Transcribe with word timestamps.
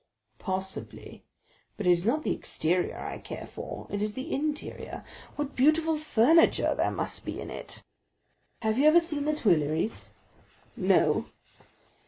"Possibly; 0.39 1.21
but 1.77 1.85
it 1.85 1.91
is 1.91 2.05
not 2.07 2.23
the 2.23 2.33
exterior 2.33 2.97
I 2.97 3.19
care 3.19 3.45
for, 3.45 3.85
it 3.91 4.01
is 4.01 4.13
the 4.13 4.33
interior. 4.33 5.03
What 5.35 5.55
beautiful 5.55 5.95
furniture 5.99 6.73
there 6.73 6.89
must 6.89 7.23
be 7.23 7.39
in 7.39 7.51
it!" 7.51 7.83
"Have 8.63 8.79
you 8.79 8.87
ever 8.87 8.99
seen 8.99 9.25
the 9.25 9.35
Tuileries?" 9.35 10.15
"No." 10.75 11.27